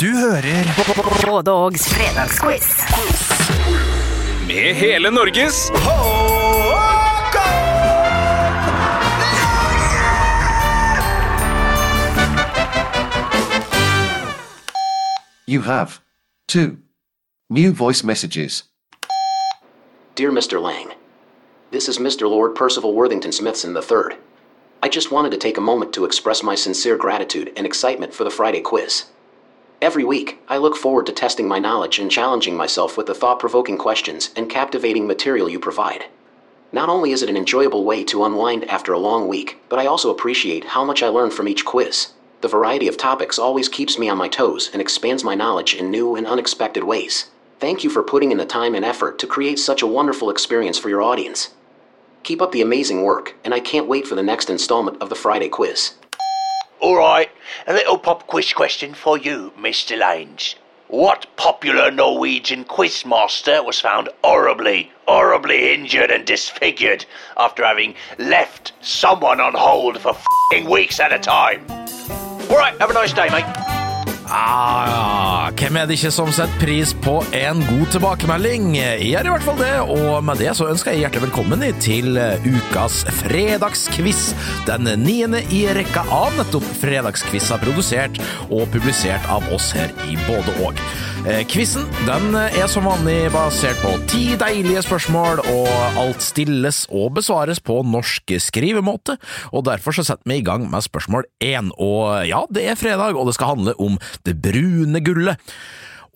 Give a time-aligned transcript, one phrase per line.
[0.00, 0.66] Du hører
[1.26, 2.62] Både Ågs fredagsquiz.
[4.46, 5.70] Med hele Norges
[15.48, 15.88] You have
[16.48, 16.76] two
[17.48, 18.64] new voice messages.
[20.14, 20.60] Dear Mr.
[20.60, 20.92] Lang,
[21.72, 22.28] this is Mr.
[22.28, 24.16] Lord Percival Worthington Smithson III.
[24.82, 28.24] I just wanted to take a moment to express my sincere gratitude and excitement for
[28.24, 29.06] the Friday quiz.
[29.82, 33.38] Every week, I look forward to testing my knowledge and challenging myself with the thought
[33.38, 36.06] provoking questions and captivating material you provide.
[36.72, 39.84] Not only is it an enjoyable way to unwind after a long week, but I
[39.84, 42.12] also appreciate how much I learn from each quiz.
[42.40, 45.90] The variety of topics always keeps me on my toes and expands my knowledge in
[45.90, 47.30] new and unexpected ways.
[47.60, 50.78] Thank you for putting in the time and effort to create such a wonderful experience
[50.78, 51.50] for your audience.
[52.22, 55.14] Keep up the amazing work, and I can't wait for the next installment of the
[55.14, 55.94] Friday quiz.
[56.78, 57.30] All right,
[57.66, 59.98] a little pop quiz question for you, Mr.
[59.98, 60.56] Lanes.
[60.88, 67.06] What popular Norwegian quizmaster was found horribly, horribly injured and disfigured
[67.38, 70.16] after having left someone on hold for
[70.50, 71.64] fing weeks at a time?
[72.50, 73.65] All right, have a nice day, mate.
[74.26, 78.72] Ah, hvem er det ikke som setter pris på en god tilbakemelding?
[78.74, 82.18] Jeg gjør i hvert fall det, og med det så ønsker jeg hjertelig velkommen til
[82.42, 84.32] ukas fredagsquiz.
[84.66, 88.18] Den niende i rekka av nettopp fredagsquizer produsert
[88.50, 90.82] og publisert av oss her i Både og.
[91.26, 97.58] Eh, Quizen er som vanlig basert på ti deilige spørsmål, og alt stilles og besvares
[97.58, 99.16] på norsk skrivemåte,
[99.50, 101.72] og derfor så setter vi i gang med spørsmål én.
[101.82, 105.36] Og ja, det er fredag, og det skal handle om det brune gullet.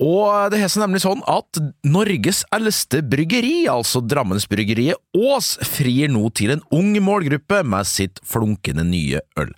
[0.00, 6.22] Og det har seg nemlig sånn at Norges eldste bryggeri, altså Drammensbryggeriet Ås, frir nå
[6.36, 9.50] til en ung målgruppe med sitt flunkende nye øl.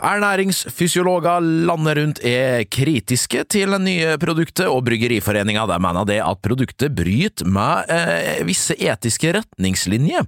[0.00, 6.96] Ernæringsfysiologer landet rundt er kritiske til det nye produktet, og Bryggeriforeninga mener det at produktet
[6.96, 10.24] bryter med eh, visse etiske retningslinjer.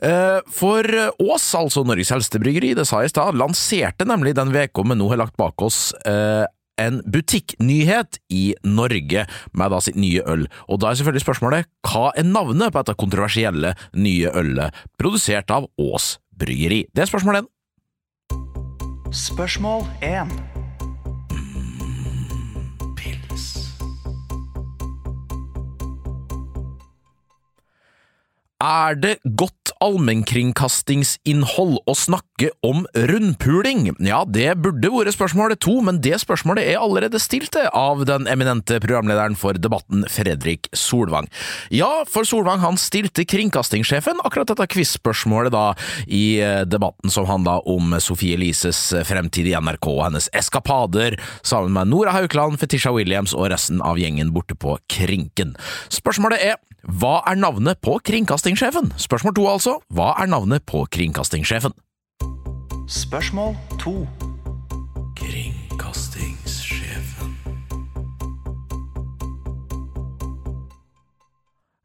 [0.00, 0.88] Eh, for
[1.20, 4.96] Ås, altså Norges eldste bryggeri, det sa jeg i stad, lanserte nemlig den uka vi
[4.96, 6.46] nå har lagt bak oss, eh,
[6.80, 12.10] en butikknyhet i Norge med da sitt nye øl, og da er selvfølgelig spørsmålet hva
[12.16, 16.84] er navnet på dette kontroversielle nye ølet produsert av Ås Bryggeri?
[16.94, 17.50] Det er spørsmål én.
[19.14, 20.53] Spørsmål 1.
[28.64, 33.90] Er det godt allmennkringkastingsinnhold å snakke om rundpuling?
[34.00, 38.80] Ja, det burde vært spørsmålet to, men det spørsmålet er allerede stilt av den eminente
[38.80, 41.28] programlederen for debatten, Fredrik Solvang.
[41.74, 45.66] Ja, for Solvang han stilte kringkastingssjefen akkurat dette quiz-spørsmålet da
[46.08, 51.76] i eh, debatten som handla om Sofie Elises fremtid i NRK og hennes eskapader sammen
[51.76, 55.52] med Nora Haukeland, Fetisha Williams og resten av gjengen borte på Krinken.
[55.92, 58.92] Spørsmålet er hva er navnet på kringkastingssjefen?
[59.00, 59.78] Spørsmål to, altså.
[59.94, 61.72] Hva er navnet på kringkastingssjefen?
[62.88, 63.94] Spørsmål 2.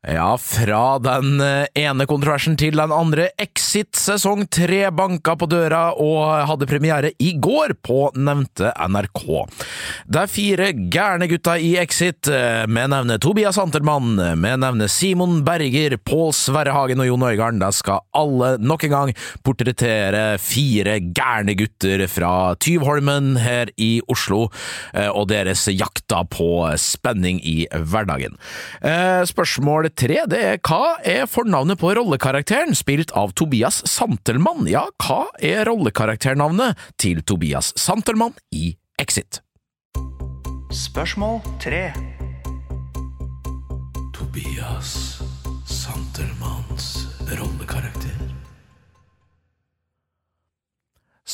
[0.10, 3.28] Ja, fra den eh, ene kontroversen til den andre.
[3.38, 9.26] Exit sesong tre banka på døra og hadde premiere i går på nevnte NRK.
[10.10, 12.30] Det er fire gærne gutta i Exit.
[12.30, 17.62] med nevne Tobias Antelmann, med nevne Simon Berger, Pål Sverrehagen og Jon Øigarden.
[17.62, 19.14] Der skal alle nok en gang
[19.46, 24.48] portrettere fire gærne gutter fra Tyvholmen her i Oslo,
[24.94, 26.50] eh, og deres jakta på
[26.82, 28.40] spenning i hverdagen.
[28.80, 34.68] Spørsmålet Spørsmål tre det er hva er fornavnet på rollekarakteren spilt av Tobias Santelmann?
[34.72, 38.72] Ja, hva er rollekarakternavnet til Tobias Santelmann i
[39.02, 39.42] Exit?
[40.72, 41.84] Spørsmål 3.
[44.16, 45.20] Tobias
[45.68, 47.99] Santelmanns rollekarakter.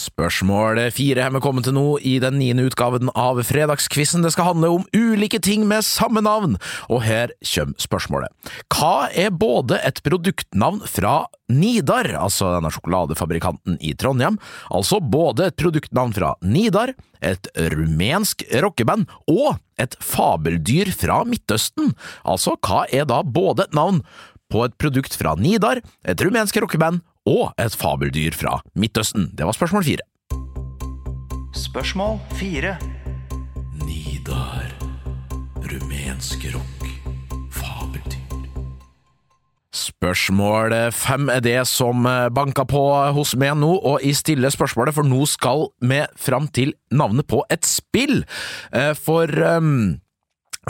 [0.06, 4.22] Spørsmål fire er vi kommet til nå i den niende utgaven av Fredagskvissen.
[4.26, 6.58] Det skal handle om ulike ting med samme navn,
[6.91, 8.52] og her kommer spørsmålet.
[8.70, 11.16] Hva er både et produktnavn fra
[11.50, 14.38] Nidar, altså denne sjokoladefabrikanten i Trondheim,
[14.70, 16.94] altså både et produktnavn fra Nidar,
[17.26, 21.96] et rumensk rockeband og et fabeldyr fra Midtøsten?
[22.24, 24.03] Altså, hva er da både et navn
[24.53, 29.32] på et produkt fra Nidar, et rumensk rockeband og et fabeldyr fra Midtøsten?
[29.36, 30.06] Det var spørsmål fire.
[31.56, 32.76] Spørsmål 4.
[33.86, 34.72] Nidar,
[35.66, 36.88] rumensk rock,
[37.52, 38.16] fabeldyr
[39.76, 42.06] Spørsmål fem er det som
[42.36, 42.84] banka på
[43.16, 47.42] hos meg nå, og jeg stiller spørsmålet, for nå skal vi fram til navnet på
[47.52, 48.22] et spill.
[48.72, 49.98] Eh, For ehm,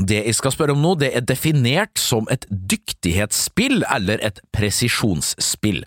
[0.04, 5.84] det jeg skal spørre om nå, det er definert som et dyktighetsspill eller et presisjonsspill.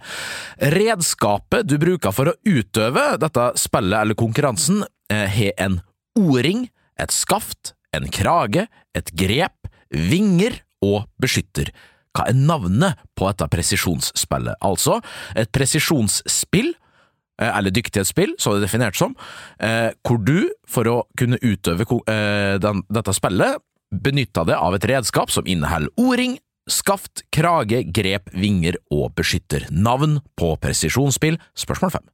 [0.75, 5.81] Redskapet du bruker for å utøve dette spillet eller konkurransen, eh, har en
[6.16, 6.69] o-ring,
[6.99, 8.66] et skaft, en krage,
[8.96, 11.70] et grep, vinger og beskytter.
[12.16, 14.56] Hva er navnet på dette presisjonsspillet?
[14.64, 15.02] Altså,
[15.37, 19.14] et presisjonsspill eh, eller dyktighetsspill, som det er definert som,
[19.60, 23.60] eh, hvor du, for å kunne utøve dette spillet,
[23.90, 26.38] benytta det av et redskap som inneholder o-ring,
[26.69, 29.67] skaft, krage, grep, vinger og beskytter.
[29.73, 31.40] Navn på presisjonsspill?
[31.56, 32.08] Spørsmål fem.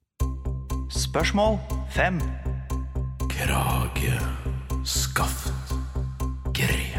[0.94, 1.58] Spørsmål
[1.96, 2.20] 5.
[3.32, 4.18] Krage,
[4.84, 5.74] skaft,
[6.54, 6.93] grep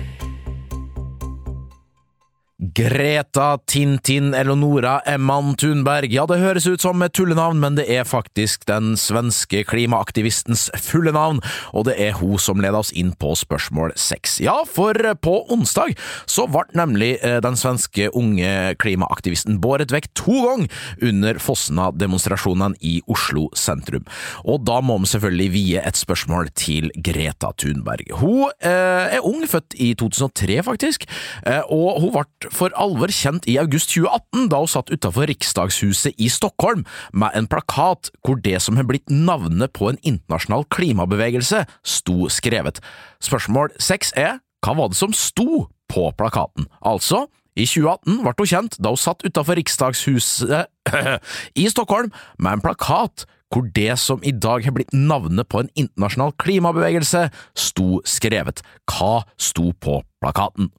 [2.76, 6.12] Greta Tintin Eleonora Emman Thunberg.
[6.12, 11.14] Ja, det høres ut som et tullenavn, men det er faktisk den svenske klimaaktivistens fulle
[11.16, 11.40] navn,
[11.72, 14.42] og det er hun som leder oss inn på spørsmål seks.
[14.44, 15.96] Ja, for på onsdag
[16.28, 22.98] så ble nemlig eh, den svenske unge klimaaktivisten båret vekk to ganger under Fosna-demonstrasjonene i
[23.08, 24.04] Oslo sentrum.
[24.44, 28.12] Og da må vi selvfølgelig vie et spørsmål til Greta Thunberg.
[28.20, 31.08] Hun eh, er ung, født i 2003 faktisk,
[31.48, 36.18] eh, og hun ble for alvor kjent i august 2018 da hun satt utenfor Riksdagshuset
[36.18, 41.66] i Stockholm med en plakat hvor det som har blitt navnet på en internasjonal klimabevegelse,
[41.86, 42.82] sto skrevet.
[43.24, 46.66] Spørsmål seks er hva var det som sto på plakaten?
[46.82, 50.72] Altså, i 2018 ble hun kjent da hun satt utenfor Riksdagshuset
[51.62, 55.70] i Stockholm med en plakat hvor det som i dag har blitt navnet på en
[55.78, 58.64] internasjonal klimabevegelse, sto skrevet.
[58.90, 60.74] Hva sto på plakaten?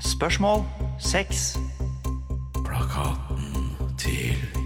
[0.00, 0.64] Spørsmål
[0.98, 1.58] 6.
[2.64, 4.59] Plakaten til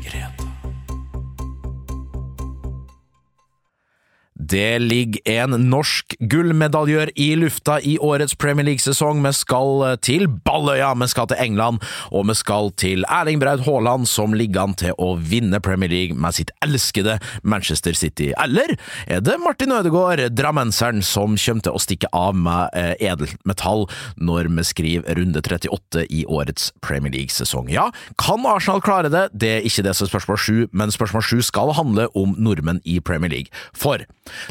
[4.45, 9.23] Det ligger en norsk gullmedaljør i lufta i årets Premier League-sesong.
[9.25, 11.81] Vi skal til Balløya, vi skal til England,
[12.11, 16.19] og vi skal til Erling Braut Haaland, som ligger an til å vinne Premier League
[16.19, 18.33] med sitt elskede Manchester City.
[18.43, 18.75] Eller
[19.07, 23.87] er det Martin Ødegaard, drammenseren, som kommer til å stikke av med eh, edelt metall
[24.21, 27.73] når vi skriver runde 38 i årets Premier League-sesong?
[27.73, 27.89] Ja,
[28.21, 29.29] kan Arsenal klare det?
[29.33, 32.83] Det er ikke det som er spørsmål sju, men spørsmål sju skal handle om nordmenn
[32.85, 33.65] i Premier League.
[33.73, 34.05] For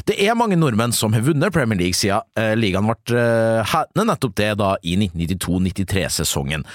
[0.08, 4.36] det er mange nordmenn som har vunnet Premier League siden eh, ligaen ble eh, nettopp
[4.38, 6.66] det da i 1992-93-sesongen.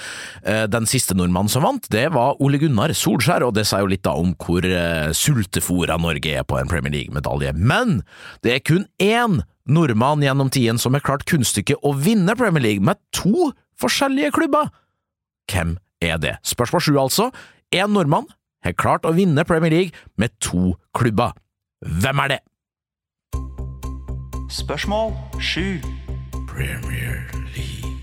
[0.44, 3.92] Eh, den siste nordmannen som vant, det var Ole Gunnar Solskjær, og det sier jo
[3.92, 7.54] litt da om hvor eh, sultefòra Norge er på en Premier League-medalje.
[7.56, 8.00] Men
[8.44, 9.40] det er kun én
[9.70, 14.70] nordmann gjennom tiden som har klart kunststykket å vinne Premier League med to forskjellige klubber.
[15.50, 16.36] Hvem er det?
[16.46, 17.30] Spørsmål sju, altså.
[17.74, 18.28] Én nordmann
[18.64, 21.34] har klart å vinne Premier League med to klubber.
[21.80, 22.40] Hvem er det?
[24.50, 25.80] Spørsmål 7.
[26.48, 27.22] Premier
[27.54, 28.00] League.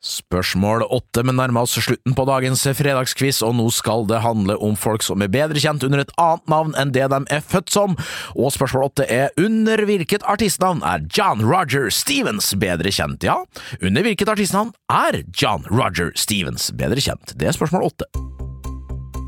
[0.00, 4.78] Spørsmål åtte, men nærmer oss slutten på dagens fredagskviss, og nå skal det handle om
[4.80, 7.98] folk som er bedre kjent under et annet navn enn det de er født som.
[8.32, 13.28] Og spørsmål åtte er under hvilket artistnavn er John Roger Stevens bedre kjent?
[13.28, 13.42] Ja,
[13.84, 17.36] under hvilket artistnavn er John Roger Stevens bedre kjent?
[17.36, 18.08] Det er spørsmål åtte.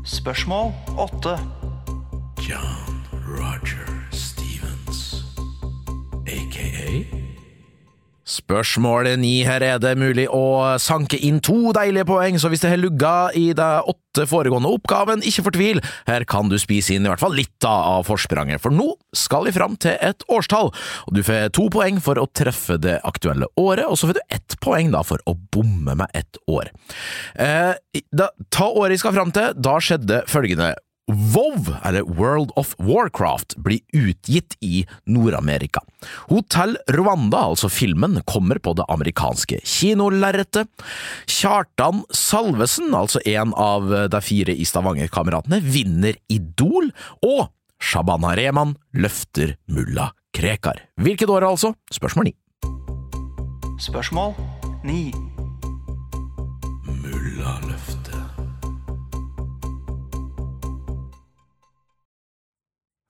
[0.09, 1.37] Spørsmål 8.
[2.49, 5.21] John Roger Stevens,
[6.25, 7.05] aka
[8.25, 9.43] Spørsmål ni.
[9.45, 13.13] Her er det mulig å sanke inn to deilige poeng, så hvis det har lugga
[13.37, 17.37] i de åtte foregående oppgaven, ikke fortvil, her kan du spise inn i hvert fall
[17.37, 20.73] litt av forspranget, for nå skal vi fram til et årstall,
[21.05, 24.25] og du får to poeng for å treffe det aktuelle året, og så får du
[24.25, 26.73] ett poeng da for å bomme med ett år.
[27.37, 30.73] Eh, da, ta året vi skal fram til, da skjedde følgende.
[31.09, 35.81] WoW, eller World of Warcraft, blir utgitt i Nord-Amerika.
[36.29, 40.69] Hotell Rwanda, altså filmen, kommer på det amerikanske kinolerretet.
[41.29, 46.91] Kjartan Salvesen, altså en av de fire i Stavanger-kameratene, vinner Idol,
[47.25, 47.49] og
[47.79, 50.85] Shabana Rehman løfter mulla Krekar.
[51.01, 51.73] Hvilket år altså?
[51.91, 52.35] Spørsmål ni.
[53.79, 54.35] Spørsmål
[54.83, 55.38] 9.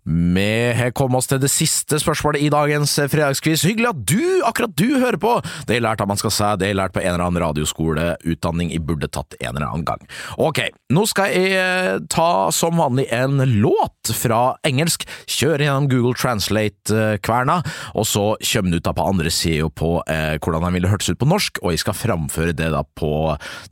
[0.09, 3.61] Vi kommet oss til det siste spørsmålet i dagens fredagskviss.
[3.67, 5.35] Hyggelig at du, akkurat du, hører på!
[5.69, 8.71] Det er lært at man skal si, det er lært på en eller annen radioskoleutdanning
[8.73, 10.01] jeg burde tatt en eller annen gang.
[10.41, 10.63] Ok,
[10.95, 17.59] nå skal jeg eh, ta som vanlig en låt fra engelsk, kjøre gjennom Google Translate-kverna,
[17.93, 21.13] og så kommer den ut da på andre sida på eh, hvordan den ville hørtes
[21.13, 23.13] ut på norsk, og jeg skal framføre det da på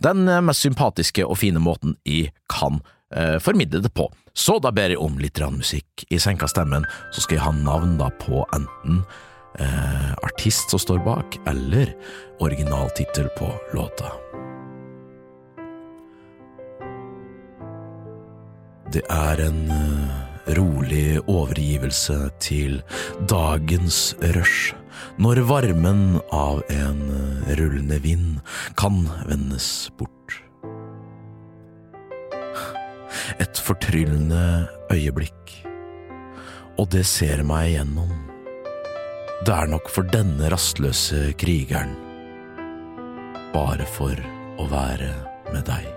[0.06, 4.12] den eh, mest sympatiske og fine måten jeg kan eh, formidle det på.
[4.38, 7.54] Så da ber jeg om litt rann musikk i senka stemmen, så skal jeg ha
[7.58, 9.02] navn da på enten
[9.58, 11.96] eh, artist som står bak, eller
[12.46, 14.14] originaltittel på låta.
[18.94, 22.78] Det er en eh, rolig overgivelse til
[23.28, 24.76] dagens rush,
[25.18, 28.38] når varmen av en eh, rullende vind
[28.78, 30.47] kan vendes bort.
[33.68, 35.54] Fortryllende øyeblikk,
[36.78, 38.14] og det ser meg igjennom.
[39.46, 41.94] Det er nok for denne rastløse krigeren,
[43.54, 44.18] bare for
[44.58, 45.12] å være
[45.54, 45.94] med deg.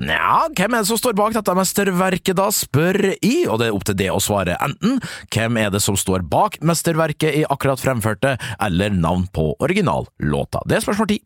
[0.00, 3.76] Nja, hvem er det som står bak dette mesterverket, da, spør i, og det er
[3.76, 5.00] opp til det å svare enten
[5.34, 10.62] hvem er det som står bak mesterverket i akkurat fremførte, eller navn på originallåta.
[10.70, 11.20] Det er spørsmål ti.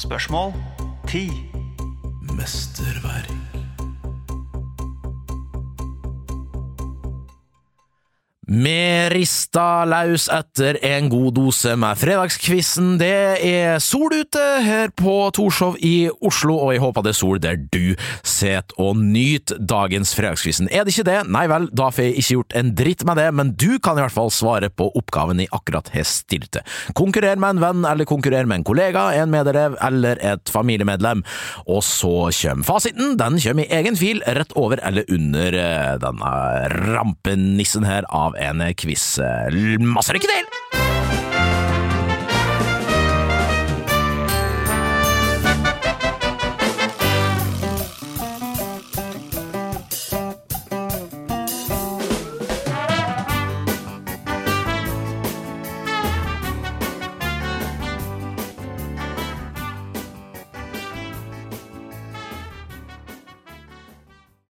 [0.00, 0.54] Spørsmål
[1.10, 1.51] 10.
[2.32, 3.41] Mesterverk.
[8.52, 12.98] Vi rista laus etter en god dose med fredagskvissen.
[13.00, 17.40] Det er sol ute her på Torshov i Oslo, og jeg håper det er sol
[17.40, 20.68] der du sitter og nyter dagens fredagskvissen.
[20.68, 21.14] Er det ikke det?
[21.32, 24.04] Nei vel, da får jeg ikke gjort en dritt med det, men du kan i
[24.04, 26.76] hvert fall svare på oppgaven jeg akkurat har stilt til.
[26.98, 31.24] Konkurrer med en venn, eller konkurrer med en kollega, en medelev eller et familiemedlem.
[31.64, 33.16] Og så kommer fasiten.
[33.16, 36.36] Den kommer i egen fil rett over eller under eh, denne
[36.92, 39.06] rampenissen her av en quiz.
[39.80, 40.61] Masse lykke til!